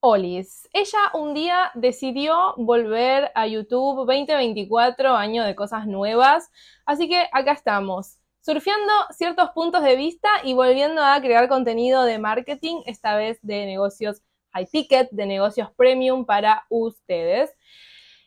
[0.00, 0.68] Olis.
[0.72, 6.50] Ella un día decidió volver a YouTube 2024, año de cosas nuevas.
[6.84, 12.18] Así que acá estamos, surfeando ciertos puntos de vista y volviendo a crear contenido de
[12.18, 14.22] marketing, esta vez de negocios
[14.52, 17.50] high ticket, de negocios premium para ustedes.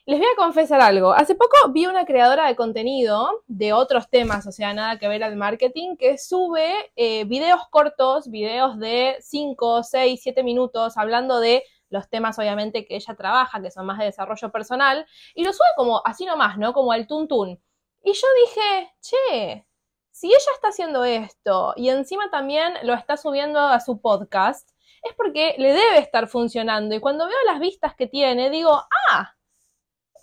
[0.09, 1.11] Les voy a confesar algo.
[1.11, 5.23] Hace poco vi una creadora de contenido de otros temas, o sea, nada que ver
[5.23, 11.63] al marketing, que sube eh, videos cortos, videos de 5, 6, 7 minutos, hablando de
[11.91, 15.67] los temas, obviamente, que ella trabaja, que son más de desarrollo personal, y lo sube
[15.77, 16.73] como así nomás, ¿no?
[16.73, 17.61] Como al tuntún.
[18.03, 19.67] Y yo dije, che,
[20.09, 24.71] si ella está haciendo esto y encima también lo está subiendo a su podcast,
[25.03, 26.95] es porque le debe estar funcionando.
[26.95, 28.71] Y cuando veo las vistas que tiene, digo,
[29.11, 29.35] ah,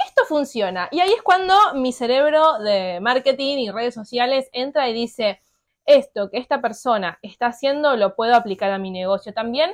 [0.05, 0.88] esto funciona.
[0.91, 5.41] Y ahí es cuando mi cerebro de marketing y redes sociales entra y dice,
[5.86, 9.72] esto que esta persona está haciendo lo puedo aplicar a mi negocio también.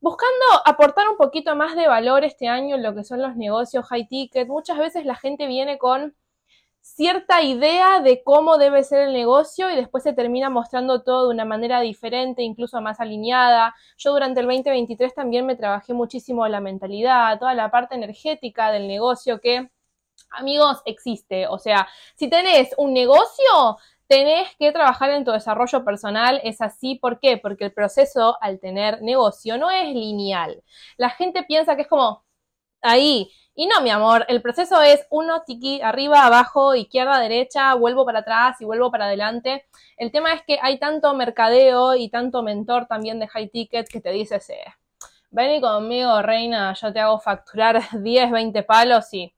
[0.00, 3.86] Buscando aportar un poquito más de valor este año en lo que son los negocios
[3.86, 6.14] high ticket, muchas veces la gente viene con
[6.94, 11.34] cierta idea de cómo debe ser el negocio y después se termina mostrando todo de
[11.34, 13.74] una manera diferente, incluso más alineada.
[13.98, 18.86] Yo durante el 2023 también me trabajé muchísimo la mentalidad, toda la parte energética del
[18.88, 19.70] negocio que,
[20.30, 21.48] amigos, existe.
[21.48, 26.94] O sea, si tenés un negocio, tenés que trabajar en tu desarrollo personal, es así,
[26.96, 27.36] ¿por qué?
[27.36, 30.62] Porque el proceso al tener negocio no es lineal.
[30.96, 32.24] La gente piensa que es como
[32.82, 38.04] ahí, y no, mi amor, el proceso es uno, tiki, arriba, abajo, izquierda, derecha, vuelvo
[38.04, 39.64] para atrás y vuelvo para adelante.
[39.96, 44.02] El tema es que hay tanto mercadeo y tanto mentor también de high ticket que
[44.02, 44.52] te dice, sí,
[45.30, 49.34] ven conmigo, reina, yo te hago facturar 10, 20 palos y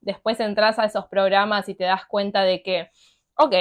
[0.00, 2.90] después entras a esos programas y te das cuenta de que,
[3.36, 3.54] ok,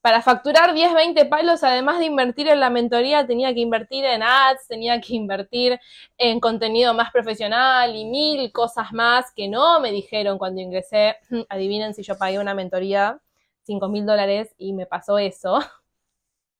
[0.00, 4.22] para facturar 10, 20 palos, además de invertir en la mentoría, tenía que invertir en
[4.22, 5.78] ads, tenía que invertir
[6.16, 11.16] en contenido más profesional y mil cosas más que no me dijeron cuando ingresé.
[11.48, 13.20] Adivinen si yo pagué una mentoría
[13.64, 15.60] 5 mil dólares y me pasó eso.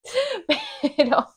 [0.96, 1.28] Pero,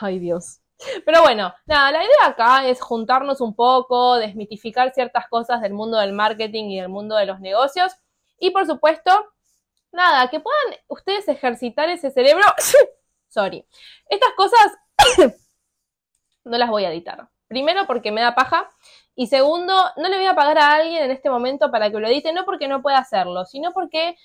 [0.00, 0.60] ay Dios.
[1.06, 5.98] Pero bueno, nada, la idea acá es juntarnos un poco, desmitificar ciertas cosas del mundo
[5.98, 7.92] del marketing y del mundo de los negocios.
[8.38, 9.32] Y por supuesto,
[9.92, 12.44] nada, que puedan ustedes ejercitar ese cerebro.
[13.28, 13.64] Sorry.
[14.08, 14.72] Estas cosas
[16.44, 17.28] no las voy a editar.
[17.48, 18.68] Primero porque me da paja.
[19.14, 22.08] Y segundo, no le voy a pagar a alguien en este momento para que lo
[22.08, 24.16] edite, no porque no pueda hacerlo, sino porque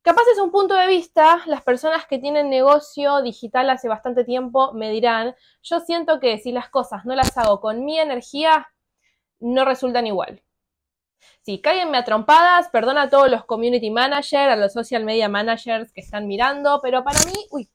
[0.00, 4.72] capaz es un punto de vista, las personas que tienen negocio digital hace bastante tiempo
[4.72, 8.68] me dirán, yo siento que si las cosas no las hago con mi energía,
[9.40, 10.42] no resultan igual.
[11.42, 15.92] Sí, cáiganme a trompadas, perdona a todos los community managers, a los social media managers
[15.92, 17.70] que están mirando, pero para mí, uy,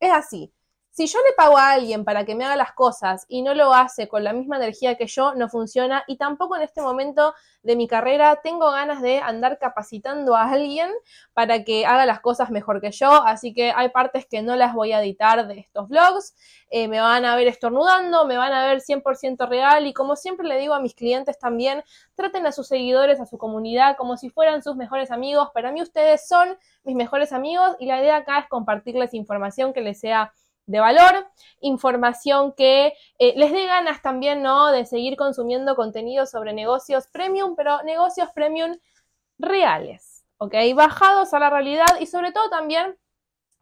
[0.00, 0.52] es así.
[1.00, 3.72] Si yo le pago a alguien para que me haga las cosas y no lo
[3.72, 6.04] hace con la misma energía que yo, no funciona.
[6.06, 10.90] Y tampoco en este momento de mi carrera tengo ganas de andar capacitando a alguien
[11.32, 13.10] para que haga las cosas mejor que yo.
[13.10, 16.34] Así que hay partes que no las voy a editar de estos vlogs.
[16.68, 19.86] Eh, me van a ver estornudando, me van a ver 100% real.
[19.86, 21.82] Y como siempre le digo a mis clientes también,
[22.14, 25.48] traten a sus seguidores, a su comunidad, como si fueran sus mejores amigos.
[25.54, 29.80] Para mí ustedes son mis mejores amigos y la idea acá es compartirles información que
[29.80, 30.34] les sea
[30.70, 31.26] de valor,
[31.60, 34.68] información que eh, les dé ganas también, ¿no?
[34.68, 38.76] De seguir consumiendo contenido sobre negocios premium, pero negocios premium
[39.38, 40.54] reales, ¿ok?
[40.74, 42.96] Bajados a la realidad y sobre todo también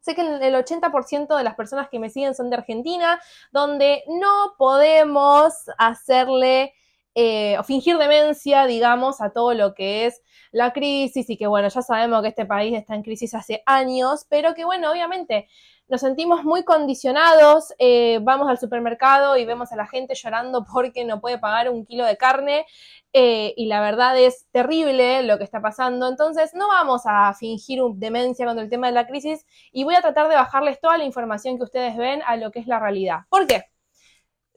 [0.01, 3.21] Sé que el 80% de las personas que me siguen son de Argentina,
[3.51, 6.73] donde no podemos hacerle
[7.15, 11.69] eh, o fingir demencia, digamos, a todo lo que es la crisis y que, bueno,
[11.69, 15.49] ya sabemos que este país está en crisis hace años, pero que, bueno, obviamente
[15.89, 21.05] nos sentimos muy condicionados, eh, vamos al supermercado y vemos a la gente llorando porque
[21.05, 22.67] no puede pagar un kilo de carne
[23.13, 27.83] eh, y la verdad es terrible lo que está pasando, entonces no vamos a fingir
[27.83, 30.99] un demencia con el tema de la crisis y voy a tratar de bajarles toda
[30.99, 33.21] la información que ustedes ven a lo que es la realidad.
[33.31, 33.65] ¿Por qué?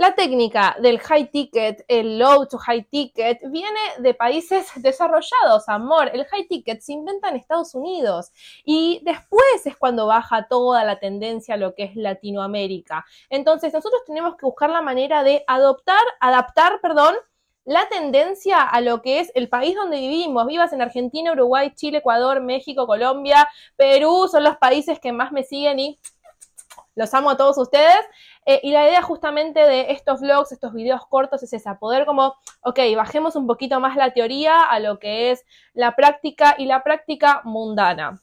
[0.01, 6.09] La técnica del high ticket, el low to high ticket, viene de países desarrollados, amor.
[6.11, 8.31] El high ticket se inventa en Estados Unidos
[8.65, 13.05] y después es cuando baja toda la tendencia a lo que es Latinoamérica.
[13.29, 17.13] Entonces nosotros tenemos que buscar la manera de adoptar, adaptar, perdón,
[17.63, 20.47] la tendencia a lo que es el país donde vivimos.
[20.47, 25.43] Vivas en Argentina, Uruguay, Chile, Ecuador, México, Colombia, Perú, son los países que más me
[25.43, 25.99] siguen y
[26.95, 28.05] los amo a todos ustedes.
[28.45, 32.35] Eh, y la idea justamente de estos vlogs, estos videos cortos es esa, poder como,
[32.61, 36.83] ok, bajemos un poquito más la teoría a lo que es la práctica y la
[36.83, 38.21] práctica mundana.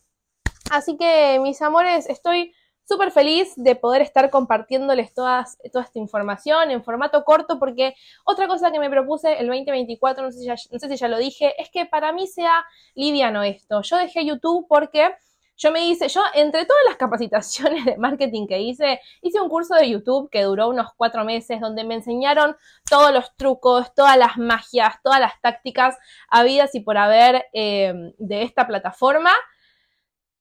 [0.71, 2.53] Así que, mis amores, estoy
[2.89, 7.95] súper feliz de poder estar compartiéndoles toda esta información en formato corto, porque
[8.25, 11.09] otra cosa que me propuse el 2024, no sé, si ya, no sé si ya
[11.09, 13.83] lo dije, es que para mí sea liviano esto.
[13.83, 15.15] Yo dejé YouTube porque
[15.59, 19.75] yo me hice, yo entre todas las capacitaciones de marketing que hice, hice un curso
[19.75, 22.57] de YouTube que duró unos cuatro meses, donde me enseñaron
[22.89, 28.43] todos los trucos, todas las magias, todas las tácticas habidas y por haber eh, de
[28.43, 29.33] esta plataforma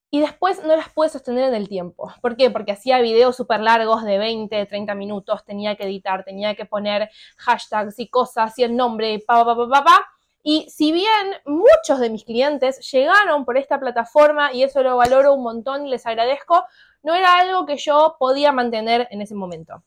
[0.09, 2.13] y después no las pude sostener en el tiempo.
[2.21, 2.49] ¿Por qué?
[2.49, 7.09] Porque hacía videos súper largos de 20, 30 minutos, tenía que editar, tenía que poner
[7.37, 10.16] hashtags y cosas y el nombre pa, pa, pa, pa, pa.
[10.49, 15.33] Y si bien muchos de mis clientes llegaron por esta plataforma y eso lo valoro
[15.33, 16.63] un montón y les agradezco,
[17.03, 19.83] no era algo que yo podía mantener en ese momento.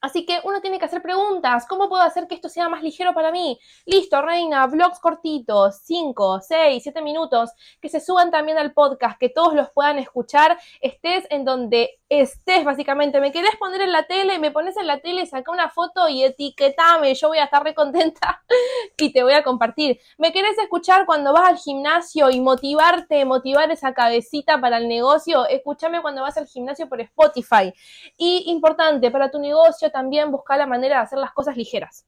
[0.00, 1.66] Así que uno tiene que hacer preguntas.
[1.66, 3.58] ¿Cómo puedo hacer que esto sea más ligero para mí?
[3.84, 9.28] Listo, reina, blogs cortitos, 5, 6, 7 minutos, que se suban también al podcast, que
[9.28, 13.20] todos los puedan escuchar, estés en donde estés, básicamente.
[13.20, 14.38] ¿Me querés poner en la tele?
[14.38, 17.14] Me pones en la tele, saca una foto y etiquetame.
[17.14, 18.42] Yo voy a estar re contenta
[18.98, 19.98] y te voy a compartir.
[20.18, 25.46] ¿Me querés escuchar cuando vas al gimnasio y motivarte, motivar esa cabecita para el negocio?
[25.46, 27.72] Escúchame cuando vas al gimnasio por Spotify.
[28.16, 32.06] Y importante, para tu negocio también buscar la manera de hacer las cosas ligeras.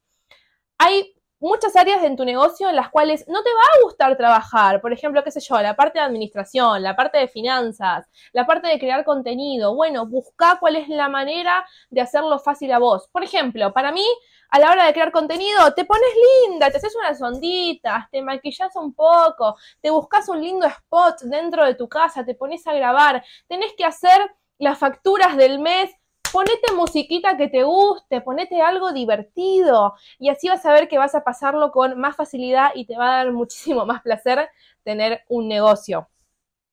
[0.79, 4.81] Hay muchas áreas en tu negocio en las cuales no te va a gustar trabajar.
[4.81, 8.69] Por ejemplo, qué sé yo, la parte de administración, la parte de finanzas, la parte
[8.69, 9.75] de crear contenido.
[9.75, 13.09] Bueno, busca cuál es la manera de hacerlo fácil a vos.
[13.13, 14.07] Por ejemplo, para mí,
[14.51, 16.09] a la hora de crear contenido, te pones
[16.49, 21.65] linda, te haces unas onditas, te maquillas un poco, te buscas un lindo spot dentro
[21.65, 25.91] de tu casa, te pones a grabar, tenés que hacer las facturas del mes
[26.37, 31.15] ponete musiquita que te guste, ponete algo divertido y así vas a ver que vas
[31.15, 34.51] a pasarlo con más facilidad y te va a dar muchísimo más placer
[34.85, 36.11] tener un negocio.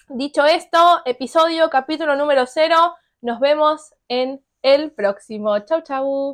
[0.09, 2.75] Dicho esto, episodio, capítulo número cero,
[3.21, 5.57] nos vemos en el próximo.
[5.59, 6.31] Chau, chau.